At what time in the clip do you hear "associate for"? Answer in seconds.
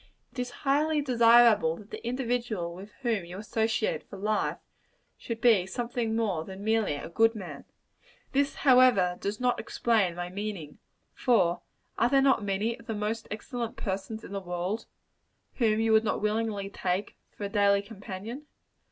3.37-4.17